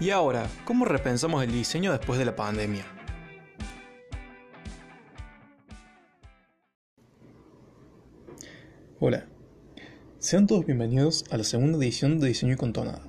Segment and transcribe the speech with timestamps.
[0.00, 2.84] Y ahora, ¿cómo repensamos el diseño después de la pandemia?
[8.98, 9.28] Hola,
[10.18, 13.06] sean todos bienvenidos a la segunda edición de Diseño y Contonada.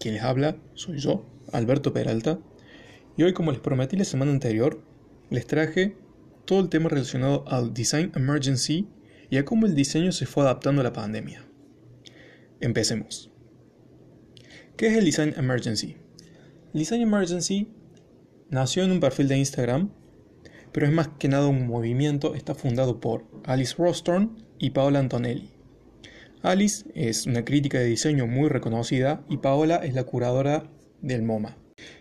[0.00, 2.38] Quien les habla soy yo, Alberto Peralta,
[3.18, 4.82] y hoy como les prometí la semana anterior,
[5.28, 5.94] les traje
[6.46, 8.88] todo el tema relacionado al Design Emergency
[9.28, 11.44] y a cómo el diseño se fue adaptando a la pandemia.
[12.60, 13.30] Empecemos.
[14.78, 16.03] ¿Qué es el Design Emergency?
[16.74, 17.68] Design Emergency
[18.50, 19.90] nació en un perfil de Instagram,
[20.72, 25.50] pero es más que nada un movimiento, está fundado por Alice Rostorn y Paola Antonelli.
[26.42, 30.64] Alice es una crítica de diseño muy reconocida y Paola es la curadora
[31.00, 31.56] del MoMA.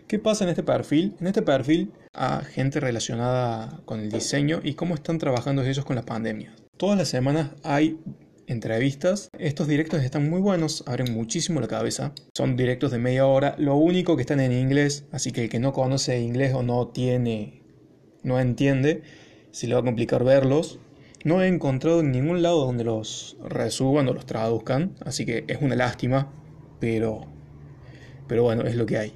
[0.07, 1.15] ¿Qué pasa en este perfil?
[1.21, 5.97] En este perfil a gente relacionada con el diseño y cómo están trabajando ellos con
[5.97, 6.55] la pandemia.
[6.77, 7.99] Todas las semanas hay
[8.47, 9.29] entrevistas.
[9.37, 12.13] Estos directos están muy buenos, abren muchísimo la cabeza.
[12.33, 13.55] Son directos de media hora.
[13.57, 16.87] Lo único que están en inglés, así que el que no conoce inglés o no
[16.87, 17.63] tiene,
[18.23, 19.03] no entiende,
[19.51, 20.79] se le va a complicar verlos.
[21.23, 25.61] No he encontrado en ningún lado donde los resuban o los traduzcan, así que es
[25.61, 26.33] una lástima,
[26.79, 27.21] pero,
[28.27, 29.13] pero bueno, es lo que hay.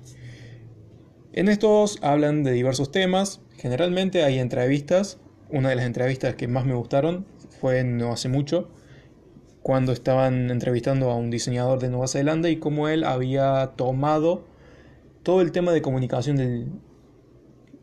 [1.34, 5.20] En estos hablan de diversos temas, generalmente hay entrevistas.
[5.50, 7.26] Una de las entrevistas que más me gustaron
[7.60, 8.70] fue no hace mucho,
[9.68, 14.46] cuando estaban entrevistando a un diseñador de Nueva Zelanda y cómo él había tomado
[15.24, 16.68] todo el tema de comunicación del,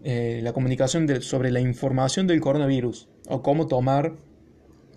[0.02, 4.14] eh, la comunicación sobre la información del coronavirus o cómo tomar,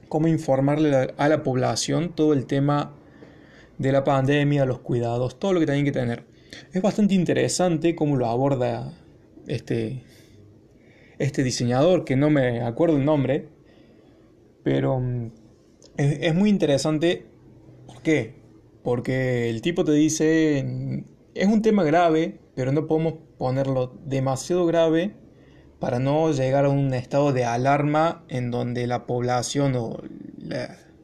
[0.07, 2.95] cómo informarle a la población todo el tema
[3.77, 6.23] de la pandemia, los cuidados, todo lo que tienen que tener.
[6.71, 8.93] Es bastante interesante cómo lo aborda
[9.47, 10.03] este,
[11.19, 13.49] este diseñador, que no me acuerdo el nombre,
[14.63, 15.01] pero
[15.97, 17.25] es, muy interesante.
[17.85, 18.35] ¿Por qué?
[18.83, 21.03] Porque el tipo te dice,
[21.33, 25.15] es un tema grave, pero no podemos ponerlo demasiado grave
[25.79, 30.01] para no llegar a un estado de alarma en donde la población o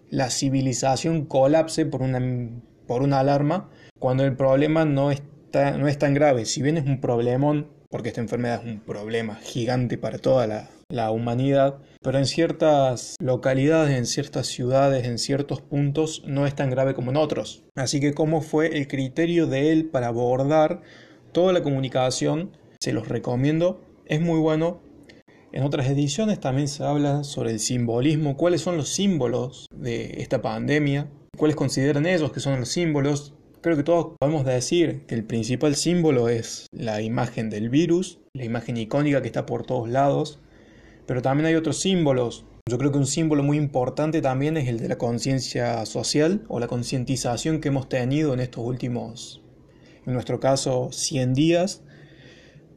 [0.09, 2.19] la, civilización colapse por una,
[2.87, 6.45] por una alarma, cuando el problema no, está, no es tan grave.
[6.45, 10.69] Si bien es un problemón, porque esta enfermedad es un problema gigante para toda la,
[10.93, 16.69] la humanidad, pero en ciertas localidades, en ciertas ciudades, en ciertos puntos no es tan
[16.69, 17.63] grave como en otros.
[17.75, 20.83] Así que cómo fue el criterio de él para abordar
[21.31, 24.81] toda la comunicación, se los recomiendo, es muy bueno.
[25.51, 30.43] En otras ediciones también se habla sobre el simbolismo, cuáles son los símbolos de esta
[30.43, 33.33] pandemia, cuáles consideran ellos que son los símbolos.
[33.61, 38.45] Creo que todos podemos decir que el principal símbolo es la imagen del virus, la
[38.45, 40.39] imagen icónica que está por todos lados,
[41.05, 42.45] pero también hay otros símbolos.
[42.69, 46.59] Yo creo que un símbolo muy importante también es el de la conciencia social o
[46.59, 49.41] la concientización que hemos tenido en estos últimos,
[50.05, 51.81] en nuestro caso, 100 días,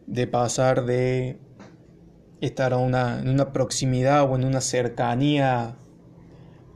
[0.06, 1.38] de pasar de
[2.41, 5.76] estar a una, en una proximidad o en una cercanía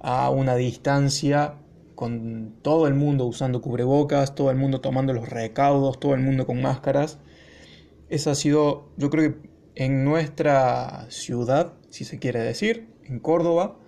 [0.00, 1.56] a una distancia
[1.94, 6.46] con todo el mundo usando cubrebocas, todo el mundo tomando los recaudos, todo el mundo
[6.46, 7.18] con máscaras.
[8.08, 9.49] Esa ha sido, yo creo que
[9.80, 13.78] en nuestra ciudad, si se quiere decir, en Córdoba,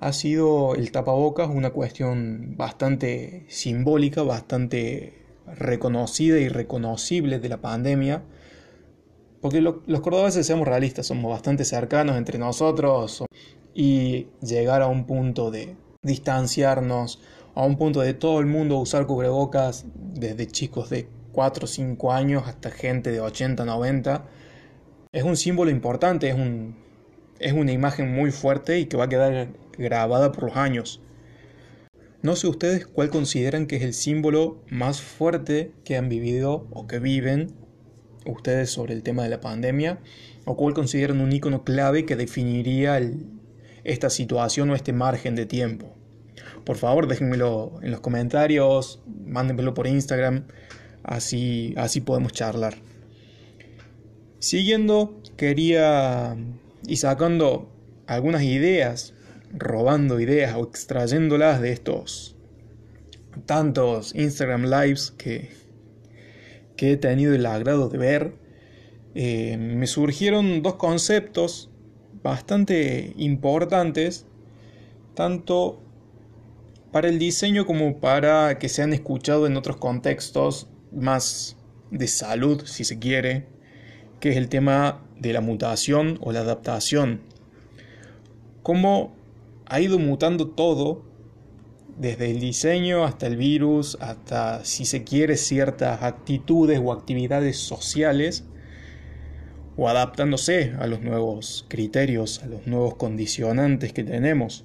[0.00, 8.22] ha sido el tapabocas una cuestión bastante simbólica, bastante reconocida y reconocible de la pandemia.
[9.42, 13.22] Porque los cordobeses, seamos realistas, somos bastante cercanos entre nosotros
[13.74, 17.20] y llegar a un punto de distanciarnos,
[17.54, 22.12] a un punto de todo el mundo usar cubrebocas, desde chicos de 4 o 5
[22.12, 24.24] años hasta gente de 80, 90,
[25.14, 26.74] es un símbolo importante, es, un,
[27.38, 29.48] es una imagen muy fuerte y que va a quedar
[29.78, 31.00] grabada por los años.
[32.20, 36.88] No sé ustedes cuál consideran que es el símbolo más fuerte que han vivido o
[36.88, 37.54] que viven
[38.26, 40.00] ustedes sobre el tema de la pandemia,
[40.46, 43.00] o cuál consideran un icono clave que definiría
[43.84, 45.94] esta situación o este margen de tiempo.
[46.64, 50.46] Por favor, déjenmelo en los comentarios, mándenmelo por Instagram,
[51.04, 52.74] así, así podemos charlar.
[54.44, 56.36] Siguiendo, quería
[56.86, 57.72] y sacando
[58.06, 59.14] algunas ideas,
[59.54, 62.36] robando ideas o extrayéndolas de estos
[63.46, 65.48] tantos Instagram Lives que,
[66.76, 68.34] que he tenido el agrado de ver,
[69.14, 71.70] eh, me surgieron dos conceptos
[72.22, 74.26] bastante importantes,
[75.14, 75.82] tanto
[76.92, 81.56] para el diseño como para que sean escuchados en otros contextos más
[81.90, 83.53] de salud, si se quiere,
[84.24, 87.20] que es el tema de la mutación o la adaptación.
[88.62, 89.14] Cómo
[89.66, 91.02] ha ido mutando todo
[91.98, 98.44] desde el diseño hasta el virus, hasta si se quiere ciertas actitudes o actividades sociales,
[99.76, 104.64] o adaptándose a los nuevos criterios, a los nuevos condicionantes que tenemos.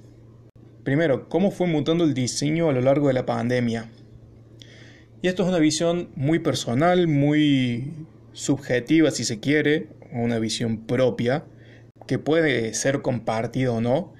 [0.84, 3.90] Primero, ¿cómo fue mutando el diseño a lo largo de la pandemia?
[5.20, 7.92] Y esto es una visión muy personal, muy
[8.32, 11.44] subjetiva si se quiere, una visión propia,
[12.06, 14.12] que puede ser compartida o no,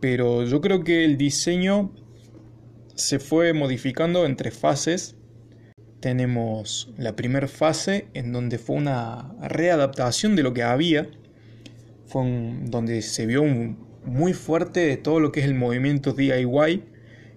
[0.00, 1.92] pero yo creo que el diseño
[2.94, 5.16] se fue modificando entre fases.
[6.00, 11.08] Tenemos la primera fase en donde fue una readaptación de lo que había,
[12.06, 12.22] fue
[12.64, 13.44] donde se vio
[14.04, 16.84] muy fuerte todo lo que es el movimiento DIY,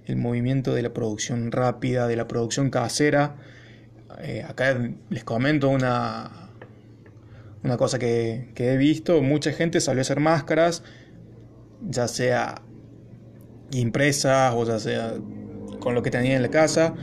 [0.06, 3.38] el movimiento de la producción rápida, de la producción casera.
[4.22, 4.78] Eh, acá
[5.10, 6.50] les comento una,
[7.64, 10.84] una cosa que, he visto, mucha gente salió a hacer máscaras,
[11.82, 12.62] ya sea
[13.72, 15.16] impresas o ya sea
[15.80, 16.94] con lo que tenía en la casa.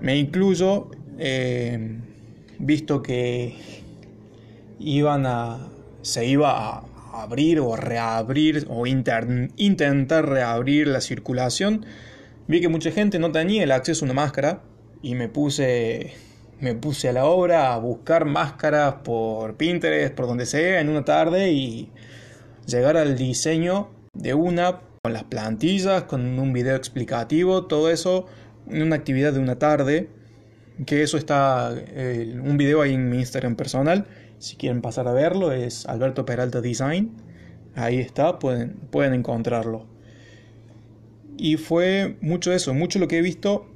[0.00, 1.98] Me incluyo, eh,
[2.58, 3.56] visto que
[4.78, 5.68] iban a,
[6.02, 11.84] se iba a abrir o reabrir o intentar reabrir la circulación,
[12.46, 14.62] vi que mucha gente no tenía el acceso a una máscara
[15.02, 16.14] y me puse
[16.60, 21.04] me puse a la obra a buscar máscaras por Pinterest, por donde sea, en una
[21.04, 21.90] tarde y
[22.66, 28.26] llegar al diseño de una con las plantillas, con un video explicativo, todo eso
[28.68, 30.10] en una actividad de una tarde.
[30.86, 34.06] Que eso está eh, un video ahí en mi Instagram personal.
[34.38, 37.10] Si quieren pasar a verlo, es Alberto Peralta Design.
[37.74, 39.86] Ahí está, pueden, pueden encontrarlo.
[41.36, 43.66] Y fue mucho eso, mucho lo que he visto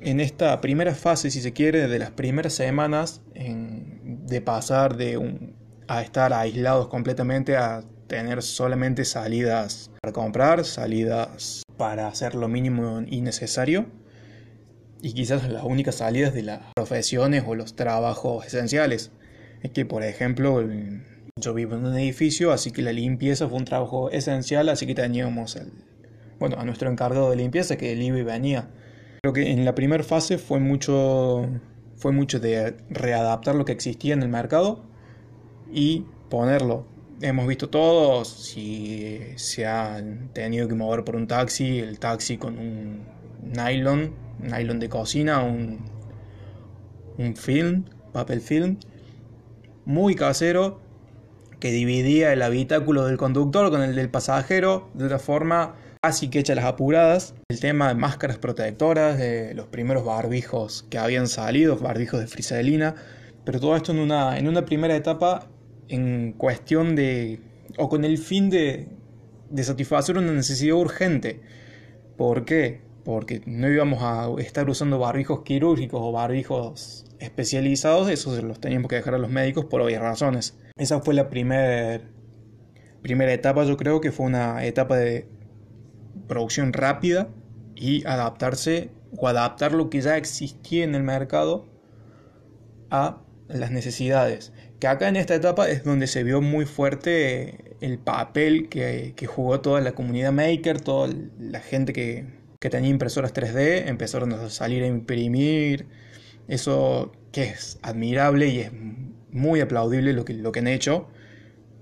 [0.00, 5.54] en esta primera fase, si se quiere, de las primeras semanas, de pasar de un,
[5.88, 13.02] a estar aislados completamente a tener solamente salidas para comprar, salidas para hacer lo mínimo
[13.06, 13.86] y necesario,
[15.02, 19.10] y quizás las únicas salidas de las profesiones o los trabajos esenciales.
[19.62, 20.64] Es que, por ejemplo,
[21.40, 24.94] yo vivo en un edificio, así que la limpieza fue un trabajo esencial, así que
[24.94, 25.72] teníamos el,
[26.38, 28.68] bueno, a nuestro encargado de limpieza que el IBI venía
[29.26, 31.48] Creo que en la primera fase fue mucho,
[31.96, 34.84] fue mucho de readaptar lo que existía en el mercado
[35.68, 36.86] y ponerlo.
[37.20, 42.56] Hemos visto todos, si se han tenido que mover por un taxi, el taxi con
[42.56, 43.00] un
[43.42, 45.80] nylon, nylon de cocina, un,
[47.18, 48.78] un film, papel film,
[49.86, 50.78] muy casero,
[51.58, 55.74] que dividía el habitáculo del conductor con el del pasajero de una forma
[56.06, 60.98] Así que echa las apuradas, el tema de máscaras protectoras, de los primeros barbijos que
[60.98, 62.94] habían salido, barbijos de friselina,
[63.44, 65.48] pero todo esto en una, en una primera etapa
[65.88, 67.40] en cuestión de,
[67.76, 68.86] o con el fin de,
[69.50, 71.40] de satisfacer una necesidad urgente.
[72.16, 72.82] ¿Por qué?
[73.04, 78.94] Porque no íbamos a estar usando barbijos quirúrgicos o barbijos especializados, eso los teníamos que
[78.94, 80.56] dejar a los médicos por obvias razones.
[80.76, 82.00] Esa fue la primera
[83.02, 85.35] primera etapa, yo creo que fue una etapa de
[86.26, 87.28] producción rápida
[87.74, 91.66] y adaptarse o adaptar lo que ya existía en el mercado
[92.90, 94.52] a las necesidades.
[94.80, 99.60] Que acá en esta etapa es donde se vio muy fuerte el papel que, jugó
[99.60, 102.26] toda la comunidad maker, toda la gente que,
[102.60, 105.86] que tenía impresoras 3D, empezaron a salir a imprimir.
[106.48, 108.70] Eso que es admirable y es
[109.30, 111.08] muy aplaudible lo que, lo que han hecho.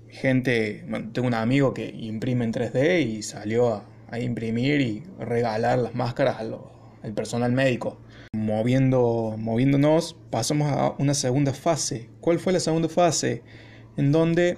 [0.09, 5.03] Gente, bueno, tengo un amigo que imprime en 3D y salió a, a imprimir y
[5.19, 7.97] regalar las máscaras al, personal médico.
[8.33, 12.09] Moviendo, moviéndonos, pasamos a una segunda fase.
[12.19, 13.43] ¿Cuál fue la segunda fase?
[13.97, 14.57] En donde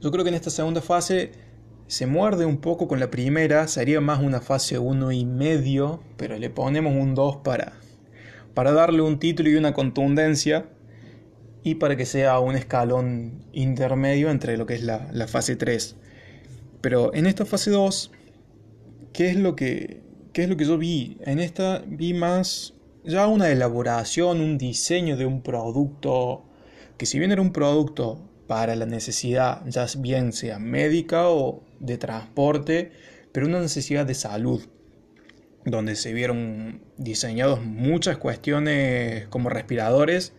[0.00, 1.32] yo creo que en esta segunda fase
[1.86, 6.38] se muerde un poco con la primera, sería más una fase 1 y medio, pero
[6.38, 7.74] le ponemos un 2 para,
[8.54, 10.66] para darle un título y una contundencia
[11.62, 15.96] y para que sea un escalón intermedio entre lo que es la, la fase 3.
[16.80, 18.10] Pero en esta fase 2
[19.12, 20.02] ¿qué es lo que,
[20.32, 21.18] qué es lo que yo vi?
[21.20, 26.44] En esta vi más ya una elaboración, un diseño de un producto
[26.96, 31.98] que si bien era un producto para la necesidad, ya bien sea médica o de
[31.98, 32.92] transporte,
[33.32, 34.62] pero una necesidad de salud,
[35.64, 40.32] donde se vieron diseñados muchas cuestiones como respiradores,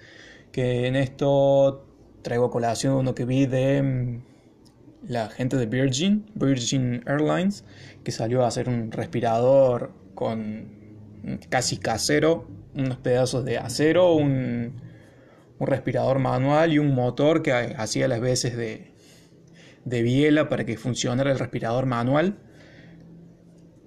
[0.51, 1.85] que en esto
[2.21, 4.21] traigo a colación uno que vi de
[5.07, 7.63] la gente de Virgin, Virgin Airlines,
[8.03, 10.67] que salió a hacer un respirador con
[11.49, 14.81] casi casero, unos pedazos de acero, un,
[15.59, 18.91] un respirador manual y un motor que hacía las veces de,
[19.85, 22.37] de biela para que funcionara el respirador manual.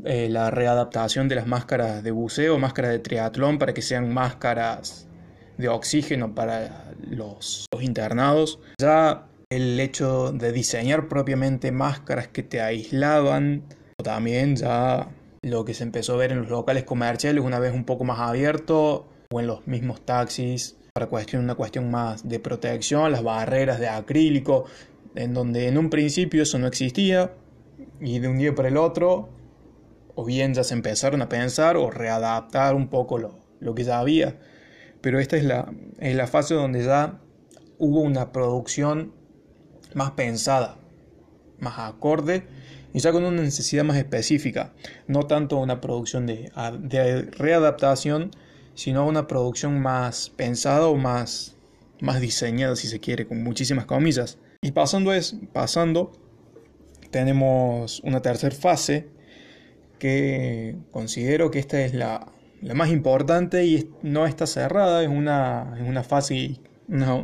[0.04, 5.08] eh, la readaptación de las máscaras de buceo, máscaras de triatlón para que sean máscaras
[5.58, 8.58] de oxígeno para los, los internados.
[8.78, 13.62] Ya el hecho de diseñar propiamente máscaras que te aislaban,
[14.02, 15.08] también ya
[15.42, 18.18] lo que se empezó a ver en los locales comerciales una vez un poco más
[18.18, 23.78] abierto o en los mismos taxis para cuestión, una cuestión más de protección, las barreras
[23.78, 24.64] de acrílico,
[25.14, 27.32] en donde en un principio eso no existía
[28.00, 29.28] y de un día para el otro
[30.16, 34.00] o bien ya se empezaron a pensar o readaptar un poco lo, lo que ya
[34.00, 34.40] había.
[35.02, 37.20] Pero esta es la, es la fase donde ya
[37.78, 39.12] hubo una producción
[39.96, 40.76] más pensada,
[41.58, 42.46] más acorde
[42.92, 44.74] y ya con una necesidad más específica,
[45.08, 48.30] no tanto una producción de, de readaptación,
[48.74, 51.56] sino una producción más pensada o más,
[52.00, 54.38] más diseñada, si se quiere, con muchísimas comillas.
[54.60, 56.12] Y pasando, es, pasando
[57.10, 59.08] tenemos una tercera fase
[59.98, 65.74] que considero que esta es la, la más importante y no está cerrada, es una,
[65.80, 66.60] es una fase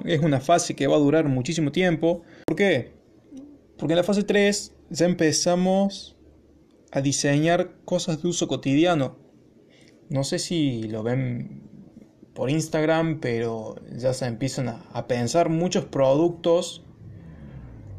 [0.04, 2.22] es una fase que va a durar muchísimo tiempo.
[2.46, 2.92] ¿Por qué?
[3.78, 6.16] Porque en la fase 3 ya empezamos
[6.90, 9.16] a diseñar cosas de uso cotidiano.
[10.08, 11.62] No sé si lo ven
[12.34, 16.84] por Instagram, pero ya se empiezan a, a pensar muchos productos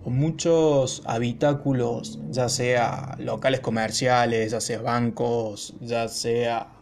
[0.05, 6.73] o muchos habitáculos, ya sea locales comerciales, ya sea bancos, ya sea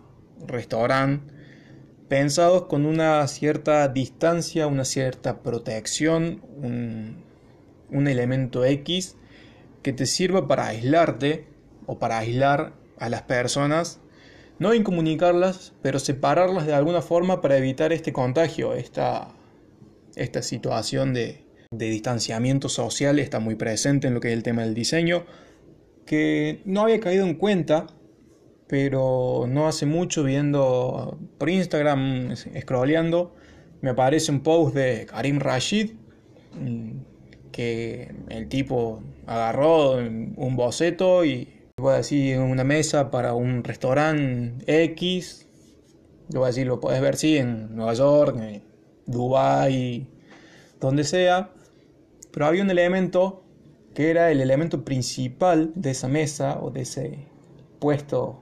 [0.48, 1.41] restaurante
[2.12, 7.24] pensados con una cierta distancia, una cierta protección, un,
[8.06, 9.16] elemento X
[9.82, 11.46] que te sirva para aislarte
[11.86, 14.02] o para aislar a las personas,
[14.60, 19.30] no incomunicarlas, pero separarlas de alguna forma para evitar este contagio, esta,
[20.18, 24.64] esta situación de, de distanciamiento social está muy presente en lo que es el tema
[24.64, 25.26] del diseño,
[26.06, 27.88] que no había caído en cuenta
[28.72, 33.36] pero no hace mucho viendo por Instagram, scrolleando,
[33.82, 35.92] me aparece un post de Karim Rashid,
[36.58, 36.92] mm,
[37.52, 44.64] que el tipo agarró un boceto y voy a decir una mesa para un restaurante
[44.84, 45.48] X,
[46.32, 48.64] lo voy a decir, lo puedes ver sí en Nueva York, en
[49.06, 50.08] Dubai,
[50.80, 51.52] donde sea,
[52.32, 53.44] pero había un elemento
[53.94, 57.28] que era el elemento principal de esa mesa o de ese
[57.78, 58.41] puesto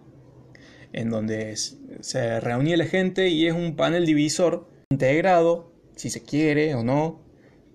[0.93, 6.75] en donde se reunía la gente y es un panel divisor integrado, si se quiere
[6.75, 7.21] o no,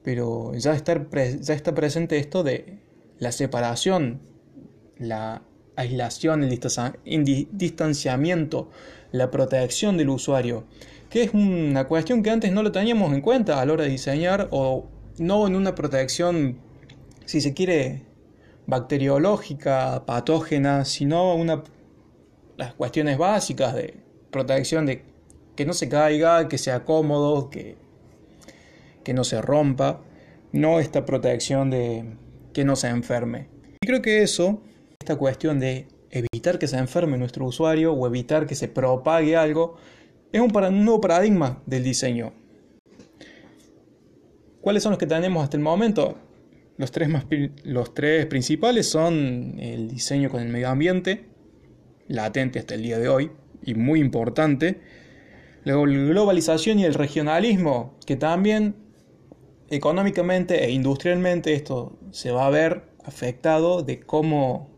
[0.03, 2.79] pero ya, ya está presente esto de
[3.19, 4.21] la separación,
[4.99, 5.43] la
[5.77, 6.61] aislación, el
[7.53, 8.71] distanciamiento,
[9.13, 10.65] la protección del usuario,
[11.11, 13.91] que es una cuestión que antes no lo teníamos en cuenta a la hora de
[13.91, 16.59] diseñar o no en una protección,
[17.25, 18.03] si se quiere,
[18.67, 21.63] bacteriológica, patógena, sino una
[22.57, 23.95] las cuestiones básicas de
[24.31, 25.03] protección de
[25.57, 27.77] que no se caiga, que sea cómodo, que,
[29.03, 30.01] que no se rompa,
[30.53, 32.05] no esta protección de
[32.53, 33.49] que no se enferme.
[33.83, 34.63] Y creo que eso,
[35.01, 39.77] esta cuestión de evitar que se enferme nuestro usuario o evitar que se propague algo,
[40.33, 40.51] es un,
[40.85, 42.33] nuevo paradigma del diseño.
[44.61, 46.17] ¿Cuáles son los que tenemos hasta el momento?
[46.77, 47.27] Los tres, más,
[47.63, 51.27] los tres principales son el diseño con el medio ambiente,
[52.09, 53.31] latente hasta el día de hoy
[53.63, 54.81] y muy importante.
[55.65, 58.77] La globalización y el regionalismo, que también
[59.71, 64.71] económicamente e industrialmente esto se va a ver afectado de cómo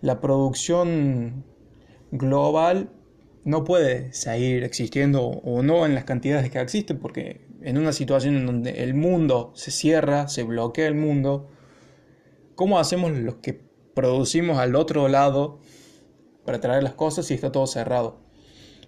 [0.00, 1.44] la producción
[2.10, 2.90] global
[3.44, 8.36] no puede seguir existiendo o no en las cantidades que existen, porque en una situación
[8.36, 11.50] en donde el mundo se cierra, se bloquea el mundo,
[12.54, 13.60] ¿cómo hacemos los que
[13.94, 15.60] producimos al otro lado
[16.48, 18.16] para traer las cosas y está todo cerrado.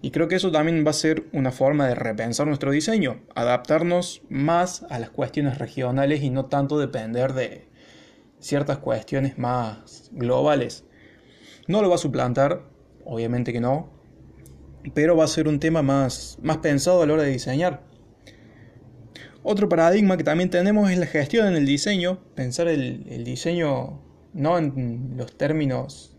[0.00, 4.22] Y creo que eso también va a ser una forma de repensar nuestro diseño, adaptarnos
[4.30, 7.68] más a las cuestiones regionales y no tanto depender de
[8.38, 10.84] ciertas cuestiones más globales.
[11.68, 12.62] No lo va a suplantar,
[13.04, 13.90] obviamente que no,
[14.94, 17.82] pero va a ser un tema más, más pensado a la hora de diseñar.
[19.42, 24.00] Otro paradigma que también tenemos es la gestión en el diseño, pensar el, el diseño
[24.32, 26.16] no en los términos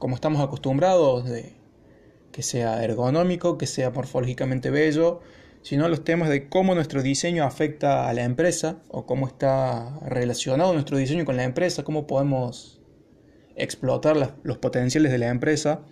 [0.00, 1.52] como estamos acostumbrados, de
[2.32, 5.20] que sea ergonómico, que sea morfológicamente bello,
[5.60, 10.72] sino los temas de cómo nuestro diseño afecta a la empresa o cómo está relacionado
[10.72, 12.80] nuestro diseño con la empresa, cómo podemos
[13.56, 15.82] explotar los potenciales de la empresa.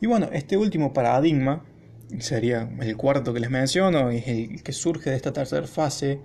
[0.00, 1.64] Y bueno, este último paradigma
[2.20, 6.20] sería el cuarto que les menciono, es el que surge de esta tercera fase,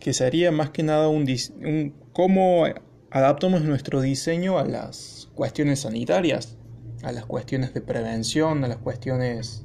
[0.00, 1.26] que sería más que nada un,
[1.60, 2.64] un cómo
[3.10, 6.56] adaptamos nuestro diseño a las cuestiones sanitarias,
[7.02, 9.64] a las cuestiones de prevención, a las cuestiones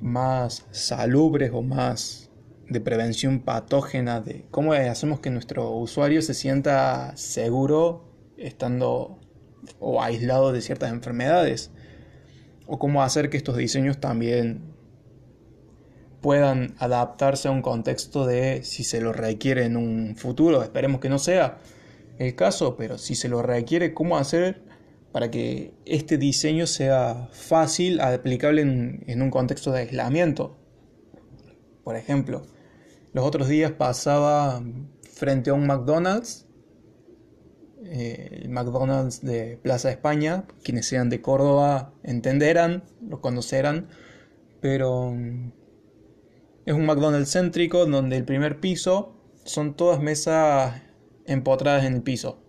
[0.00, 2.30] más salubres o más
[2.68, 8.04] de prevención patógena, de cómo hacemos que nuestro usuario se sienta seguro
[8.36, 9.20] estando
[9.78, 11.70] o aislado de ciertas enfermedades,
[12.66, 14.74] o cómo hacer que estos diseños también
[16.20, 20.62] puedan adaptarse a un contexto de si se lo requiere en un futuro.
[20.62, 21.58] Esperemos que no sea
[22.18, 24.62] el caso, pero si se lo requiere, ¿cómo hacer
[25.12, 30.56] para que este diseño sea fácil, aplicable en, un contexto de aislamiento?
[31.82, 32.46] Por ejemplo,
[33.12, 34.62] los otros días pasaba
[35.12, 36.46] frente a un McDonald's,
[37.84, 43.88] eh, el McDonald's de Plaza España, quienes sean de Córdoba entenderán, lo conocerán,
[44.60, 45.14] pero
[46.64, 50.80] es un McDonald's céntrico donde el primer piso son todas mesas
[51.26, 52.42] empotradas en el piso.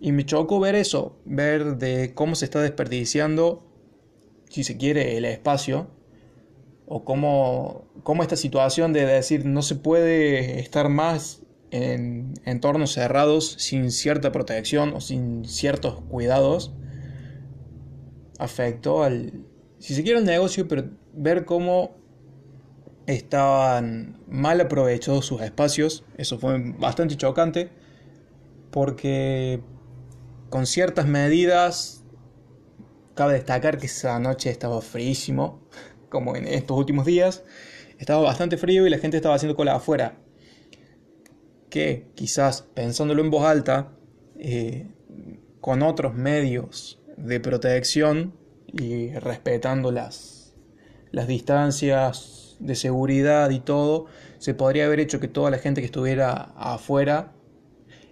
[0.00, 3.66] Y me chocó ver eso, ver de cómo se está desperdiciando,
[4.48, 5.90] si se quiere, el espacio,
[6.86, 13.54] o cómo, cómo esta situación de decir no se puede estar más en entornos cerrados
[13.58, 16.72] sin cierta protección o sin ciertos cuidados,
[18.38, 19.44] afectó al,
[19.78, 21.99] si se quiere, el negocio, pero ver cómo
[23.10, 26.04] estaban mal aprovechados sus espacios.
[26.16, 27.70] Eso fue bastante chocante
[28.70, 29.60] porque
[30.48, 32.04] con ciertas medidas,
[33.14, 35.60] cabe destacar que esa noche estaba fríísimo,
[36.08, 37.44] como en estos últimos días,
[37.98, 40.18] estaba bastante frío y la gente estaba haciendo cola afuera.
[41.68, 43.92] Que quizás pensándolo en voz alta,
[44.36, 44.88] eh,
[45.60, 48.34] con otros medios de protección
[48.72, 50.54] y respetando las,
[51.12, 54.06] las distancias de seguridad y todo,
[54.38, 57.32] se podría haber hecho que toda la gente que estuviera afuera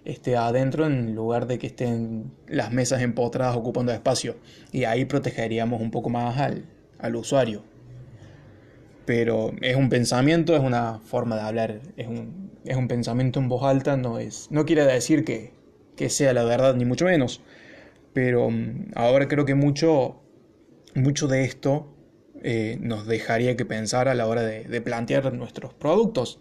[0.05, 4.37] esté adentro en lugar de que estén las mesas empotradas ocupando espacio.
[4.71, 6.65] Y ahí protegeríamos un poco más al,
[6.97, 7.63] al usuario.
[9.05, 13.49] Pero es un pensamiento, es una forma de hablar, es un, es un pensamiento en
[13.49, 15.53] voz alta, no, es, no quiere decir que,
[15.95, 17.41] que sea la verdad, ni mucho menos.
[18.13, 20.21] Pero mm, ahora creo que mucho,
[20.95, 21.87] mucho de esto
[22.43, 26.39] eh, nos dejaría que pensar a la hora de, plantear nuestros productos.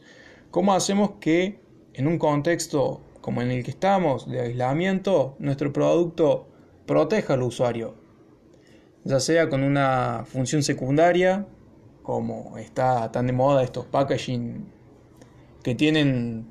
[0.50, 1.60] ¿Cómo hacemos que
[1.94, 6.48] en un contexto como en el que estamos, de aislamiento, nuestro producto
[6.86, 7.94] proteja al usuario?
[9.04, 11.46] Ya sea con una función secundaria,
[12.02, 14.66] como está tan de moda estos packaging
[15.62, 16.46] que tienen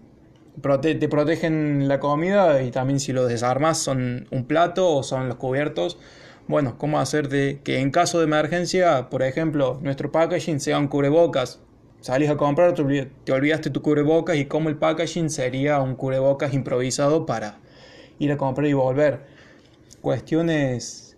[0.82, 5.38] te protegen la comida y también si lo desarmas son un plato o son los
[5.38, 5.98] cubiertos
[6.48, 10.88] bueno, cómo hacer de que en caso de emergencia, por ejemplo, nuestro packaging sea un
[10.88, 11.60] cubrebocas.
[12.00, 17.26] Salís a comprar, te olvidaste tu cubrebocas y cómo el packaging sería un cubrebocas improvisado
[17.26, 17.60] para
[18.20, 19.22] ir a comprar y volver.
[20.02, 21.18] Cuestiones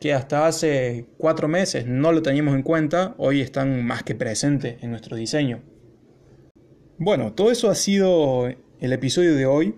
[0.00, 4.82] que hasta hace cuatro meses no lo teníamos en cuenta, hoy están más que presentes
[4.82, 5.60] en nuestro diseño.
[6.96, 8.48] Bueno, todo eso ha sido
[8.80, 9.74] el episodio de hoy.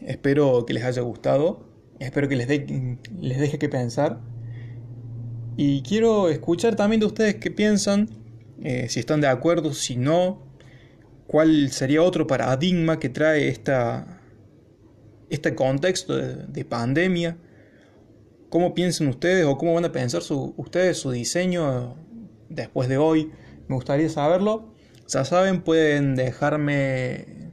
[0.00, 1.67] Espero que les haya gustado.
[1.98, 4.20] Espero que les, les deje que pensar.
[5.56, 8.08] Y quiero escuchar también de ustedes qué piensan,
[8.62, 10.46] eh, si están de acuerdo, si no,
[11.26, 14.20] cuál sería otro paradigma que trae esta,
[15.30, 17.36] este contexto de, pandemia.
[18.50, 20.22] ¿Cómo piensan ustedes o cómo van a pensar
[20.56, 21.96] ustedes su diseño
[22.48, 23.32] después de hoy?
[23.66, 24.72] Me gustaría saberlo.
[25.08, 27.50] Ya saben, pueden dejarme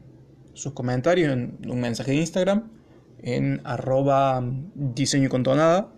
[0.53, 2.74] sus comentarios en un mensaje de Instagram
[3.21, 4.43] en arroba
[4.75, 5.91] diseño con tonada.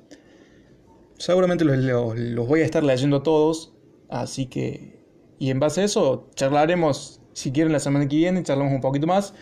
[1.18, 3.74] Seguramente los, voy a estar leyendo todos,
[4.10, 4.98] así que...
[5.40, 9.06] Y en base a eso, charlaremos, si quieren, la semana que viene, charlamos un poquito
[9.06, 9.34] más.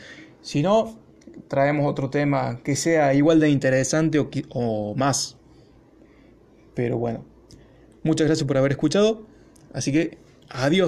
[0.41, 0.99] Si no,
[1.47, 5.37] traemos otro tema que sea igual de interesante o más.
[6.73, 7.23] Pero bueno,
[8.03, 9.25] muchas gracias por haber escuchado,
[9.73, 10.17] así que
[10.49, 10.83] adiós.